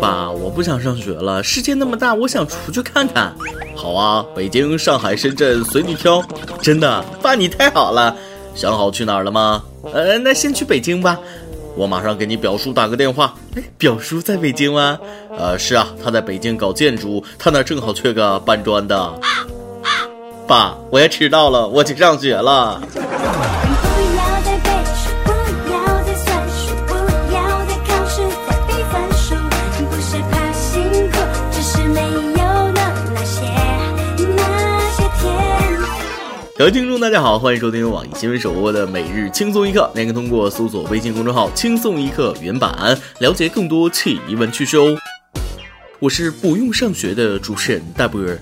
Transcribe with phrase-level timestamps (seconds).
[0.00, 3.34] 爸，我不想上学了，世界那么大，我想出去看看。
[3.76, 6.22] 好啊，北京、上海、深圳随你挑。
[6.60, 8.14] 真的，爸你太好了。
[8.54, 9.62] 想好去哪儿了吗？
[9.92, 11.18] 呃，那先去北京吧。
[11.76, 13.34] 我马上给你表叔打个电话。
[13.56, 14.98] 哎，表叔在北京吗？
[15.36, 19.20] 呃，是啊，他在北京搞建筑，他那正好缺个搬砖的。
[20.46, 22.80] 爸，我要迟到了，我去上学了。
[36.64, 39.92] 各位听众，大家好，欢迎收听网易新闻首播的每日轻松一刻。
[39.94, 44.96] 您可以通过搜索微信公众号“轻松一刻”原版了解更多奇闻趣事哦。
[45.98, 48.40] 我是不用上学的主持人大波儿。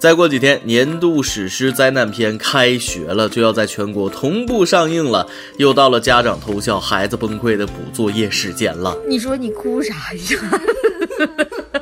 [0.00, 5.24] 再过几天，年度史诗灾难片开学了，就要在全国同步上映了。
[5.58, 8.98] 又到了家长偷笑、孩子崩溃的补作业时间了。
[9.08, 10.60] 你说你哭啥呀？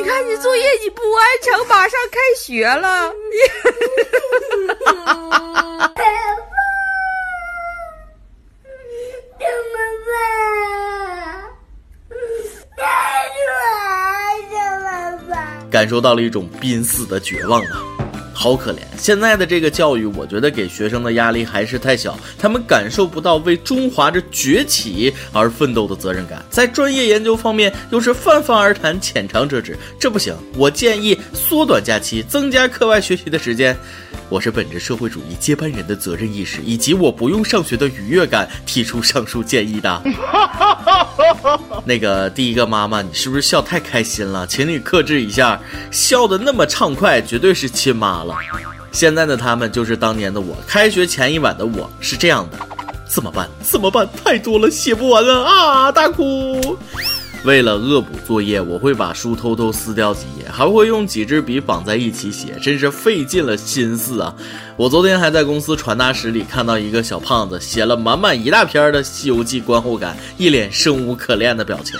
[0.00, 3.12] 你看你作业你不完成，马上开学了。
[15.70, 17.84] 感受到了一种濒死的绝望啊，
[18.40, 18.78] 好可怜！
[18.96, 30.34] 现在的这个教育，我觉得给学生的压力还是太小，他们感受不到为中华的崛起而奋斗的责任感，在专业研究方面又是泛泛而谈，浅尝辄止，这不行！
[30.56, 33.76] 我建议缩短假期，增加课外学习的时间。
[34.30, 40.02] 我是本着社会主义接班人的责任意识，以及我不用上学的愉悦感，提出上述建议的。
[41.84, 44.46] 那个第一个妈妈，你是不是笑太开心了？
[44.46, 48.34] 请你克制一下，笑的那么畅快，绝对是亲妈了。
[48.92, 52.58] 现在的他们就是当年的我，开学前一晚的我是这样的，
[53.06, 53.48] 怎么办？
[53.62, 54.08] 怎么办？
[54.24, 55.92] 太多了，写不完了啊！
[55.92, 56.76] 大哭。
[57.44, 64.34] 为了恶补作业，我会把书偷偷撕掉几页，还会用几支笔绑在一起写，真是费尽了心思啊！
[64.76, 71.98] 我昨天还在公司传达室里看到一个小胖子写了满满一大篇的《西游记》观后感，一脸生无可恋的表情。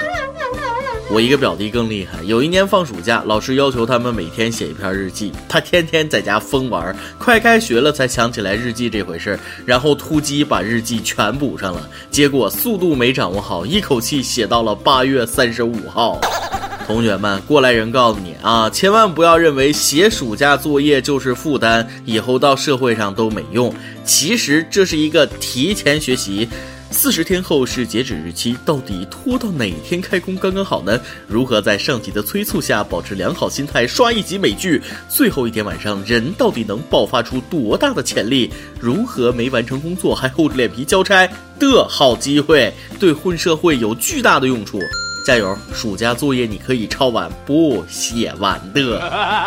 [1.12, 16.20] 我一个表弟更厉害，有一年放暑假，老师要求他们每天写一篇日记，他天天在家疯玩，快开学了才想起来日记这回事，然后突击把日记全补上了，结果速度没掌握好，一口气写到了八月三十五号。
[16.87, 26.49] 同学们，过来人告诉你啊，千万不要认为写暑假作业就是负担，以后到社会上都没用，其实这是一个提前学习。
[26.92, 31.00] 四十天后是截止日期，到底拖到哪天开工刚刚好呢？
[31.28, 34.82] 如何在上级的催促下保持良好心态刷一集美剧？
[35.08, 38.50] 最后一天晚上，人到底能爆发出多大的潜力？
[38.80, 41.28] 如何没完成工作还厚着脸皮交差
[41.58, 44.80] 的好机会，对混社会有巨大的用处。
[45.25, 45.56] 加油！
[45.72, 49.00] 暑假作业你可以抄完，不写完的。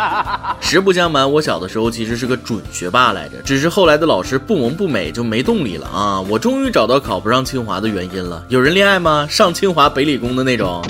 [0.60, 6.20] 实不相瞒，我小的时候其实是个准学霸来着，只是后来的老师不萌不美，就没动力了啊！
[6.20, 8.44] 我终于找到考不上清华的原因了。
[8.48, 9.26] 有人恋爱吗？
[9.28, 10.84] 上清华北理工的那种。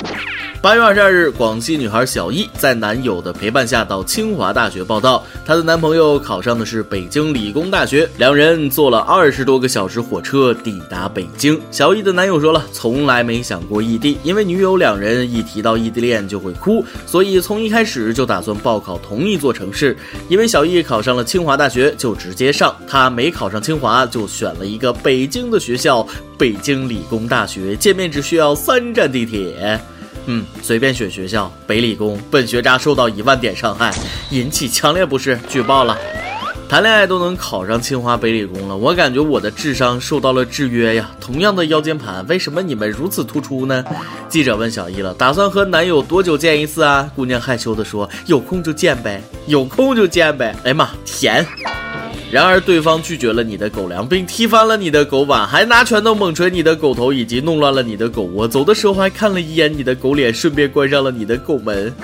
[0.64, 5.22] 八月二十二日，广西女孩小易在男友的陪伴下到清华大学报道。
[5.44, 11.60] 她的男朋友考上的是北京理工大学，两人坐了二十多个小时火车抵达北京。
[11.70, 19.94] 小易的男友说了，从来没想过异地，因为女友两人一提到异地恋就会哭，所以从一开始就打算报考同一座城市。
[20.30, 26.08] 因为小易考上了清华大学，就直接上；他没考上清华，就选了一个北京的学校——
[26.38, 29.78] 北京理工大学，见面只需要三站地铁。
[30.26, 33.92] 嗯，随便选学校，北理工，本学渣受到一万点伤害，
[34.30, 35.96] 引起强烈不适，举报了。
[36.66, 41.10] 谈恋爱都能考上清华北理工了，我感觉我的智商受到了制约呀。
[41.20, 43.84] 同样的腰间盘，为什么你们如此突出呢？
[44.28, 47.08] 记者问小易了，打算和男友多久见一次啊？
[47.14, 50.56] 姑娘害羞的说，有空就见呗，有空就见呗。
[50.64, 51.46] 哎呀妈，甜。
[52.34, 58.48] 然而，对方拒绝了你的狗粮，并踢翻了你的狗碗，还拿拳头猛捶你的狗头，以及弄乱了你的狗窝。
[58.48, 61.94] 走的时候还看了一眼你的狗脸，顺便关上了你的狗门。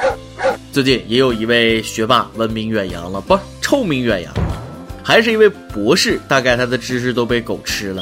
[0.70, 4.32] 最近也有一位学霸闻名远扬了，不，臭名远扬，
[5.02, 8.00] 还是一位博士，大概他的知识都被狗吃了。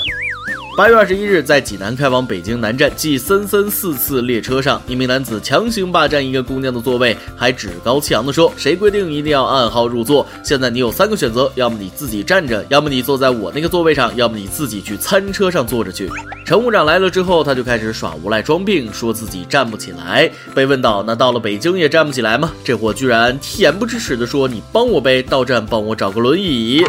[0.78, 10.25] 八月二十一日，在济南开往北京南站 G 三三四次列车上，一名男子强行霸占一个姑娘的座位，还趾高气扬地说：“谁规定一定要按号入座？
[10.44, 16.08] 现在你有三个选择，要么你自己站着，要么你坐在我那个座位上，要么你自己去餐车上坐着去。”
[16.46, 20.30] 乘务长来了之后，他就开始耍无赖装病，说自己站不起来。
[20.54, 26.84] 被问到：“那到了北京也站不起来吗？”这货居然恬不知耻地说：“你帮我呗，到站帮我找个轮椅。”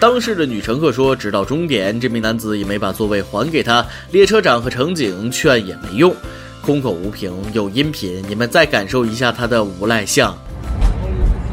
[0.00, 6.14] 当时的女乘客说：“直到终点，这名男子也没把座位。”还给他，列车长和乘警劝也没用。
[6.62, 10.36] 空口无凭，有音频，你们再感受一下他的无赖相。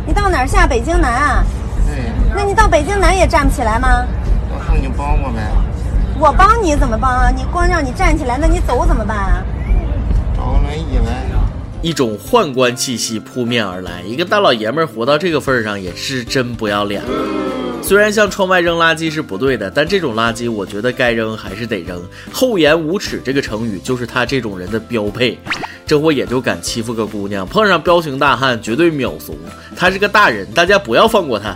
[0.06, 0.68] 你到哪儿下？
[0.68, 1.44] 北京南啊？
[1.88, 4.06] 对，那你到北京南也站不起来吗？
[4.50, 5.52] 我说你帮我呗，
[6.20, 7.30] 我帮你怎么帮啊？
[7.30, 9.44] 你光让你站起来，那你走怎么办啊？
[10.36, 11.12] 找个轮椅呗。
[11.84, 17.10] 一种宦官气息扑面而来，一个大老爷们儿活到这个份儿上也是真不要脸了。
[17.82, 22.02] 虽然向窗外扔垃圾是不对的，但这种垃圾我觉得该扔还是得扔。
[22.32, 25.38] 厚颜无耻这个成语就是他这种人的标配。
[25.86, 29.36] 这货也就敢欺负个姑娘，碰上彪形大汉绝对秒怂。
[29.76, 31.54] 他是个大人，大家不要放过他。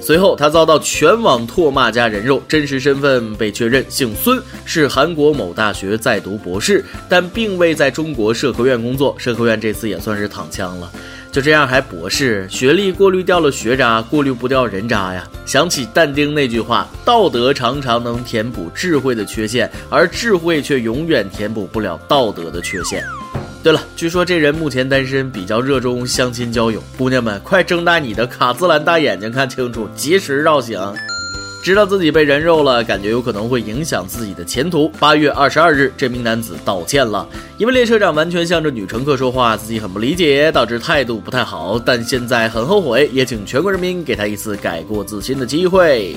[0.00, 9.14] 随后，他遭到全网唾骂加人肉，真实身份被确认，姓孙，是韩国某大学在读博士，但并未在中国社科院工作。
[9.16, 10.90] 社科院这次也算是躺枪了。
[11.38, 15.24] 就这样还博士，学历过滤掉了学渣，过滤不掉人渣呀。
[15.46, 23.04] 想起但丁那句话：“道德常常能填补智慧的缺陷，而智慧却永远填补不了道德的缺陷。”
[23.62, 26.82] 对了，据说这人目前单身，比较热衷相亲交友。
[26.96, 30.92] 姑娘们，快睁大你的卡姿兰大眼睛看清楚，及时绕行。
[31.62, 34.88] 知道自己被人肉了，感觉有可能会影响自己的前途。
[34.98, 37.28] 八月二十二日，这名男子道歉了，
[37.58, 46.16] 因为列车长完全向着女乘客说话，自己很不理解，导致态度不太好，但现在很后悔，也请全国人民给他一次改过自新的机会。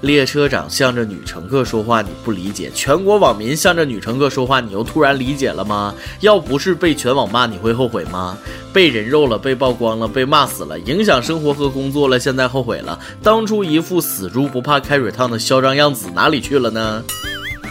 [0.00, 5.94] 列车长向着女乘客说话，你不理解；全国网民向着女乘客说话，你又突然理解了吗？
[6.20, 8.36] 要不是被全网骂，你会后悔吗？
[8.72, 12.98] 被人肉了，被曝光了，被骂死了，影响生活和工作了，现在后悔了？
[13.22, 17.04] 当初一副死猪不怕开水烫的嚣张样子哪里去了呢？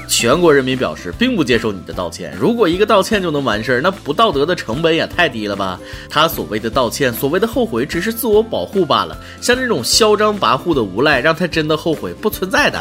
[0.10, 2.36] 全国人民表示并不接受你的道歉。
[2.38, 5.80] 如果一个道歉就能完事儿，那不道德的成本也太低了吧？
[6.10, 9.16] 他所谓的道歉，所谓的后悔，只是自我保护罢了。
[9.40, 12.80] 像这种嚣张跋扈的无赖，让他真的后悔不存在的。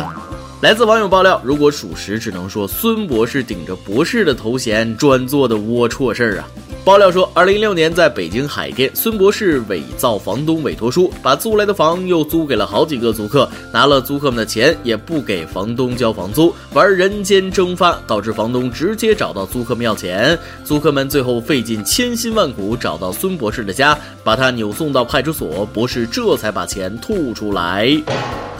[0.60, 6.48] 来自网友爆料，如果属实，只能说孙博士顶着博士的头衔专做的龌龊事儿啊！
[6.88, 20.38] 爆料说，二零一六年在北京海淀，孙博士伪造房东委托书，把租来的房又租给了好几个租客，拿了租客们的钱，也不给房东交房租，玩人间蒸发，导致房东直接找到租客们要钱。
[20.64, 23.94] 租客们最后费尽千辛万苦找到孙博士的家，
[24.24, 28.02] 把他扭送到派出所，博士这才把钱吐出来。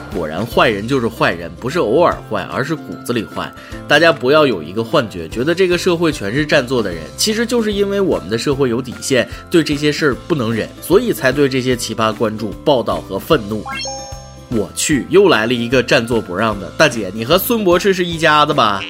[0.08, 3.52] 果然，坏人就是坏人，不是偶尔坏，而是骨子里坏。
[3.87, 13.62] 大家不要有一个幻觉，觉得这个社会全是占座的人，其实就是因为我们的社会有底线，对这些事儿不能忍，所以才对这些奇葩关注、报道和愤怒。
[14.50, 18.83] 我去，又来了一个占座不让的大姐，你和孙博士是一家子吧？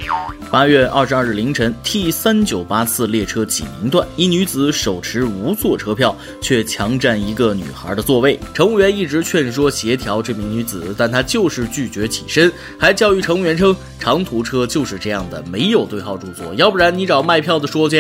[0.50, 8.38] 八月二十二日凌晨，T 三九八次列车济宁段，一女子手持无座车票，却强占一个女孩的座位。
[8.54, 17.98] 乘务员一直劝说协调这名女子，但她就是拒绝起身，还教育乘务员称：“长途车就是这样的，没有对号入座，要不然你找卖票的说去。”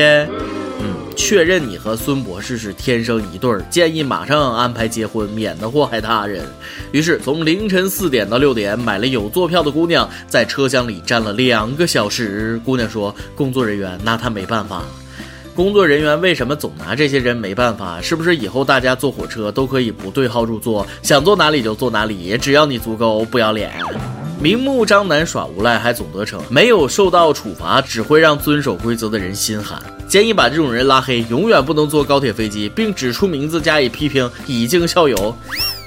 [0.80, 6.46] 嗯确认你和孙博士是天生一对儿，建议马上安排结婚，免得祸害他人。
[6.92, 12.58] 于是从凌晨四点到六点，买了有座票的姑娘在车厢里站了两个小时。
[12.64, 14.84] 姑娘说，工作人员拿她没办法。
[15.56, 18.00] 工作人员为什么总拿这些人没办法？
[18.00, 23.72] 是不是以后大家坐火车都可以不对号入座，想坐哪里就坐哪里，只要你足够不要脸？
[24.40, 29.82] 明目张胆耍无赖还总得逞，没有受到处罚，只会让遵守规则的人心寒。
[30.06, 35.34] 建议把这种人拉黑，永远不能坐高铁飞机，并指出名字加以批评，以儆效尤。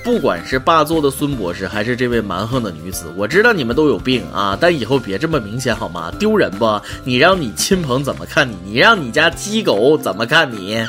[0.03, 6.11] 不管是霸座的孙博士，还是这位蛮横的女子，我知道你们都有病啊，但以后别这么明显好吗？
[6.19, 6.81] 丢人不？
[7.05, 8.55] 你让你亲朋怎么看你？
[8.65, 10.85] 你让你家鸡狗怎么看你？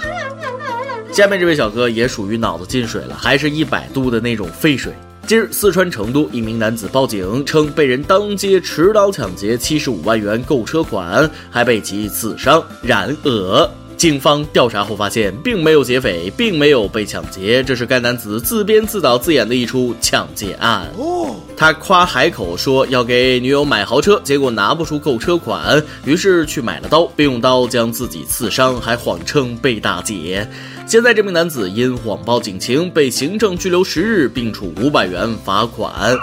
[1.12, 4.92] 下面这位小哥也属于脑子进水了，还是一百度的那种废水。
[5.25, 12.62] 近日，四川成都一名男子报警称被人当街持刀抢劫七十五万元购车款，还被其刺伤。
[12.83, 20.90] 然而，警方调查后发现，并没有劫匪，并没有被抢劫，这是该男子自编自导自演的一出抢劫案。
[21.56, 30.49] 他夸海口说要给女友买豪车，结果拿不出购车款，于是去买了刀，并用刀将自己刺伤，还谎称被打劫。
[30.84, 36.18] 现在这名男子因谎报警情被行政拘留十日，并处五百元罚款。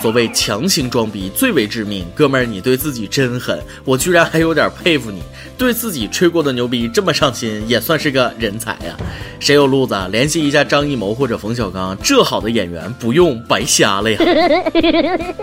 [0.00, 5.22] 所谓强行装逼最为致命，哥们儿你对自己真狠，我居然还有点佩服你，
[5.56, 8.96] 对自己吹过的牛逼这么上心，也算是个人才呀。
[9.40, 14.18] 谁有路子联系一下张艺谋或者冯小刚，这好的演员不用白瞎了呀。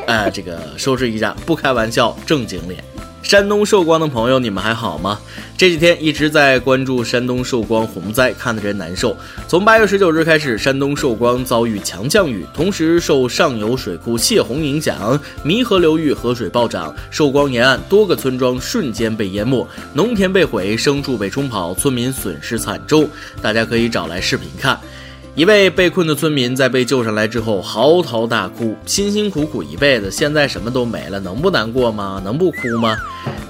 [0.08, 2.93] 哎， 这个收拾一下，不开玩笑，正经脸。
[3.24, 5.18] 山东寿光的朋友，你们还好吗？
[5.58, 9.16] 这几天一直在关注山东寿光洪灾，看得人难受。
[9.48, 23.10] 从八月十九日开始，山东寿光遭遇强降雨，同时受上游水库泄洪影响，弥河流域河水暴涨，寿光沿岸多个村庄瞬间被淹没，农田被毁，牲畜被冲跑，村民损失惨重。
[23.42, 24.78] 大家可以找来视频看。
[25.36, 32.22] 一位被困的村民在被救上来之后嚎啕大哭，辛辛苦苦一辈子，现在什么都没了，能不难过吗？
[32.24, 32.96] 能不哭吗？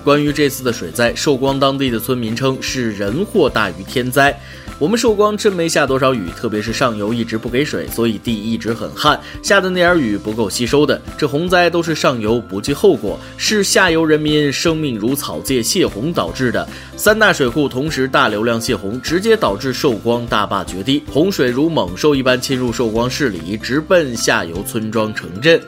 [0.02, 4.40] 关于这次的水灾，寿光当地的村民称是人祸大于天灾。
[4.80, 11.00] 我们寿光真没下多少雨，特别是上游一直不给水，所以地一直很旱，下的那点雨不够吸收的。
[11.18, 16.68] 这洪灾都是上游不计后果，是下游人民生命如草芥泄洪导致的。
[16.98, 25.62] 三大水库同时大流量泄洪，直接导致寿光大坝决堤，洪水如猛兽一般侵入寿光市里，直奔下游村庄城镇。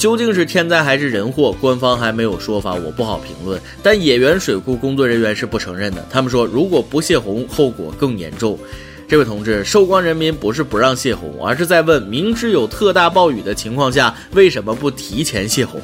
[0.00, 1.54] 究竟是天灾还是人祸？
[1.60, 3.60] 官方还没有说法，我不好评论。
[3.82, 8.58] 但野原水库工作人员是不承认的，他们说如果不泄洪，后果更严重。
[9.06, 15.78] 这位同志，寿光人民不是不让泄洪，而是在问：明知有特大暴雨的情况下，为什么不提前泄洪？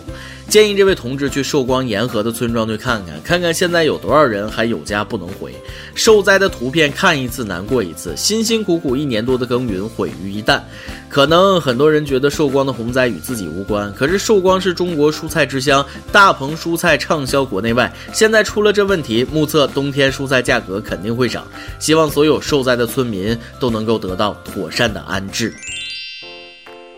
[0.48, 5.52] 建议这位同志去寿光沿河的村庄去看看，看看现在有多少人还有家不能回。
[5.94, 10.60] 受灾的图片看一次难过一次，辛辛苦苦一年多的耕耘毁于一旦。
[11.08, 17.92] 可能很多人觉得寿光的洪灾与自己无关，可是寿光是中国蔬菜之乡，大棚蔬菜畅销国内外。
[18.12, 21.46] 现在出了这问题，目测冬天蔬菜价格肯定会涨。
[21.78, 25.52] 希望所有受灾的村民都能够得到妥善的安置。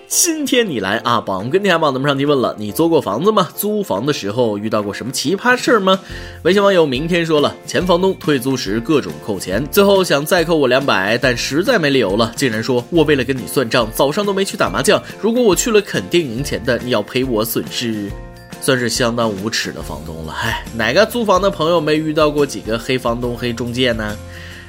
[0.09, 3.47] 今天你来啊，榜跟天榜咱们上提问了，你租过房子吗？
[3.55, 6.01] 租房的时候遇到过什么奇葩事儿吗？
[6.45, 18.11] 微信网友明天说了，前房东退租时各种扣钱，最后想再扣我两百，但实在没理由了，竟然说我为了跟你算账，早上都没去打麻将，如果我去了肯定赢钱的，你要赔我损失，
[18.63, 20.33] 算是相当无耻的房东了。
[20.33, 24.17] 唉，哪个租房的朋友没遇到过几个黑房东、黑中介呢？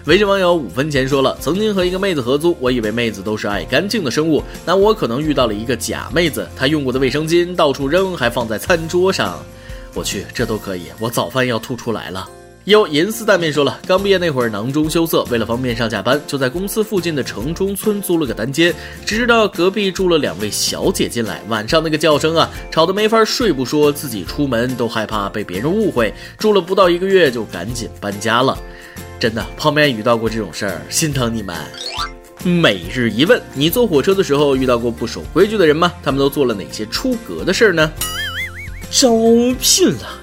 [0.09, 9.39] 微信网友五分钱说了，曾经和一个妹子合租，我以为妹子都是爱干净的生物，那我可能遇到了一个假妹子，她用过的卫生巾到处扔，还放在餐桌上。
[9.93, 12.27] 我去，这都可以，我早饭要吐出来了。
[12.63, 18.73] 有银丝蛋面说了，刚毕业那会儿囊中羞涩，为了方便上下班，就在公司附近的城中村租了个单间。
[19.05, 26.11] 只知道隔壁住了两位小姐进来，晚上那个叫声啊，吵得没法睡，不说自己出门都害怕被别人误会。
[26.39, 28.57] 住了不到一个月就赶紧搬家了。
[29.19, 31.55] 真的，旁边遇到过这种事儿，心疼你们。
[32.41, 35.91] 每日一问：你坐火车的时候遇到过不守规矩的人吗？
[36.01, 37.91] 他们都做了哪些出格的事儿呢？
[38.89, 39.11] 招
[39.59, 40.18] 聘了。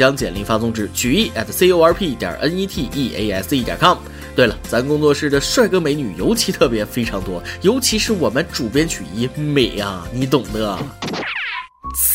[0.00, 3.76] 将简历发送至曲艺 at c o r p 点 n e t e a s e 点
[3.78, 3.98] com。
[4.34, 10.78] 对了，咱工作室的帅哥美女尤其特别非常多，尤其是我们主编曲艺美啊，你懂的。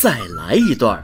[0.00, 1.00] 再来一段。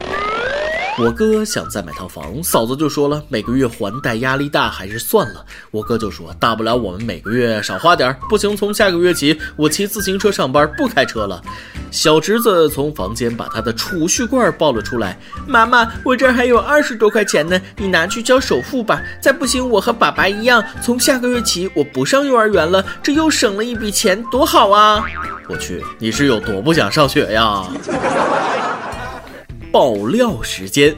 [0.99, 5.43] 我哥想再买套房，嫂子就说了，每个月还贷压力大，还是算了。
[5.71, 11.41] 我哥就说，大不了我们每个月少花点，不行，从下个月起我骑自行车上班，不开车了。
[11.89, 19.01] 小侄子从房间把他的储蓄罐抱了出来，妈妈，我这还有二十多块钱呢，你拿去交首付吧。
[19.19, 25.03] 再不行，我和爸爸一样，从下个月起我不上幼儿园了，这又省了一笔钱，多好啊！
[25.49, 27.65] 我去，你是有多不想上学呀？
[29.73, 30.95] 爆料时间，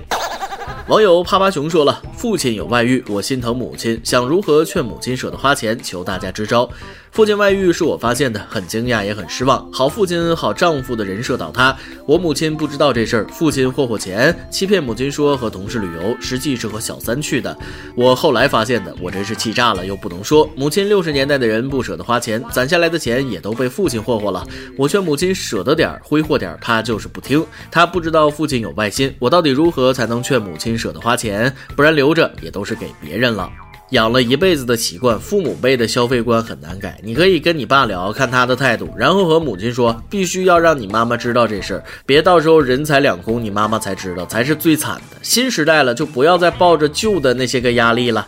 [0.90, 6.70] 网友啪啪熊说了：“父亲有外遇，我心疼母亲，想如何劝母亲舍得花钱，求大家支招。”
[7.16, 9.66] 父亲外遇是我发现的，很惊讶也很失望。
[9.72, 11.74] 好父亲、好丈夫的人设倒塌。
[12.06, 17.58] 我母亲不知道这事儿，父亲霍霍钱，欺骗母亲说和同事旅游，实际是和小三去的。
[17.96, 20.46] 我后来发现的，我真是气炸了，又不能说。
[20.58, 24.46] 母亲六十年代的人不舍得花钱，攒下来的钱也都被父亲霍霍了。
[24.78, 27.42] 我劝母亲舍得点儿，挥霍点儿，她就是不听。
[27.72, 29.16] 她不知道父亲有外心。
[29.20, 31.56] 我到底如何才能劝母亲舍得花钱？
[31.78, 33.50] 不然留着也都是给别人了。
[33.96, 37.00] 养了一辈子的习惯，父母辈的消费观很难改。
[37.02, 45.18] 你可以跟你爸聊，看他的态度，然后和母亲说，必须要让你妈妈知道这事儿，别到时候人财两空，你妈妈才知道，才是最惨的。
[45.22, 48.26] 新时代了，就不要再抱着旧的那些个压力了。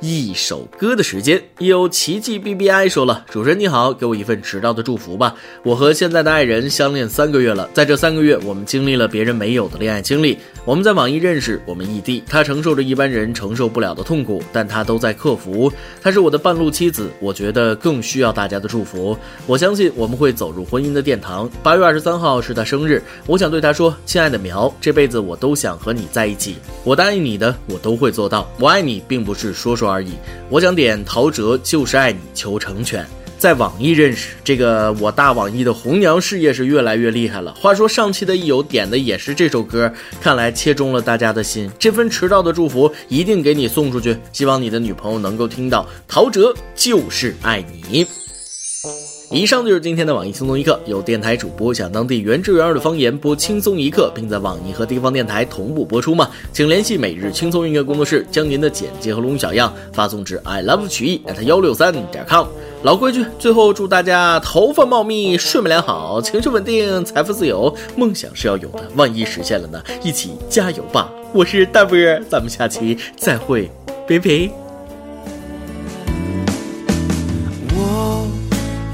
[0.00, 5.34] 一首歌的时间，有奇迹 B B I 说了：“主持人你好，给我一份迟到的祝福吧。
[5.62, 10.38] 我和现在的爱人相恋三个月了，在这三个月，我们经历了别人没有的恋爱经历。
[10.66, 15.70] 我们在网易认识，我们异地，他承受着一般人承受不了的痛苦，但他都在克服。
[16.00, 19.14] 她是我的半路妻子，我觉得更需要大家的祝福。
[19.46, 21.50] 我相信我们会走入婚姻的殿堂。
[21.62, 26.56] 八月二十三号是他生日，我想对他说：“亲爱的苗，这辈子我都想和你在一起。
[26.82, 28.50] 我答应你的，我都会做到。
[28.58, 30.12] 我爱你，并不是说说而已。”
[30.48, 33.06] 我想点陶喆，就是爱你，求成全。
[33.44, 37.52] 在网易认识这个我大网易的红娘事业是越来越厉害了。
[37.52, 41.70] 话说上期的益友点的也是这首歌，看来切中了大家的心。
[41.78, 45.86] 这份迟到的祝福一定给你送出去，希望你的女朋友能够听到。
[46.08, 48.06] 陶喆就是爱你。
[49.30, 50.78] 以上就是今天的网易轻松一刻。
[50.86, 56.30] 有电台主播想当地原汁原味的方言播轻松一刻，并在网易和地方电台同步播出吗？
[56.52, 62.46] 请联系每日轻松音乐工作室，将您的简介和录音小样发送至 i love 曲艺 at 幺六三点 com。
[62.82, 67.74] 老规矩，最后祝大家头发茂密，睡眠良好，情绪稳定，财富自由。
[67.96, 69.82] 梦想是要有的，万一实现了呢？
[70.02, 71.10] 一起加油吧！
[71.32, 71.96] 我是大波，
[72.28, 73.70] 咱们下期再会，
[74.06, 74.63] 拜拜。